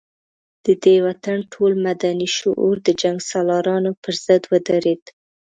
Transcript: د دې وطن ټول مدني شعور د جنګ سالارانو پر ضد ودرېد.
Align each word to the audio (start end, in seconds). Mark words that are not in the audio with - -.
د 0.65 0.67
دې 0.83 0.95
وطن 1.07 1.37
ټول 1.53 1.71
مدني 1.87 2.27
شعور 2.37 2.75
د 2.83 2.89
جنګ 3.01 3.17
سالارانو 3.31 3.91
پر 4.01 4.13
ضد 4.25 4.43
ودرېد. 4.51 5.03